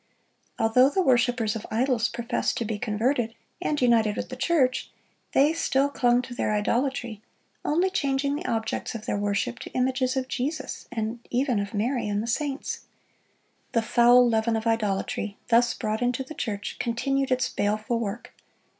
[0.57, 4.89] Although the worshipers of idols professed to be converted, and united with the church,
[5.33, 7.21] they still clung to their idolatry,
[7.63, 12.07] only changing the objects of their worship to images of Jesus, and even of Mary
[12.09, 12.79] and the saints.
[13.73, 18.33] The foul leaven of idolatry, thus brought into the church, continued its baleful work.